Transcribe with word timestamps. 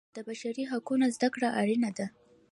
د 0.15 0.17
بشري 0.27 0.63
حقونو 0.71 1.05
زده 1.15 1.29
کړه 1.33 1.49
اړینه 1.61 1.89
ده. 1.97 2.07